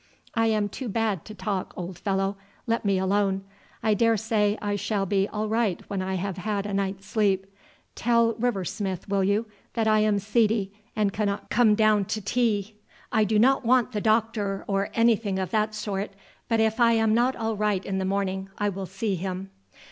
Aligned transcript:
"I 0.33 0.47
am 0.47 0.67
too 0.67 0.89
bad 0.89 1.25
to 1.25 1.35
talk, 1.35 1.75
old 1.77 1.99
fellow; 1.99 2.35
let 2.65 2.83
me 2.83 2.97
alone. 2.97 3.43
I 3.83 3.93
daresay 3.93 4.57
I 4.59 4.75
shall 4.75 5.05
be 5.05 5.27
all 5.27 5.47
right 5.47 5.79
when 5.91 6.01
I 6.01 6.15
have 6.15 6.37
had 6.37 6.65
a 6.65 6.73
night's 6.73 7.05
sleep. 7.05 7.45
Tell 7.93 8.33
River 8.37 8.65
Smith, 8.65 9.07
will 9.07 9.23
you, 9.23 9.45
that 9.73 9.87
I 9.87 9.99
am 9.99 10.17
seedy, 10.17 10.73
and 10.95 11.13
cannot 11.13 11.51
come 11.51 11.75
down 11.75 12.05
to 12.05 12.19
tea. 12.19 12.73
I 13.11 13.23
do 13.23 13.37
not 13.37 13.63
want 13.63 13.91
the 13.91 14.01
doctor 14.01 14.65
or 14.67 14.89
anything 14.95 15.37
of 15.37 15.51
that 15.51 15.75
sort, 15.75 16.09
but 16.47 16.59
if 16.59 16.79
I 16.79 16.93
am 16.93 17.13
not 17.13 17.35
all 17.35 17.55
right 17.55 17.85
in 17.85 17.99
the 17.99 18.03
morning, 18.03 18.49
I 18.57 18.69
will 18.69 18.87
see 18.87 19.13
him." 19.13 19.51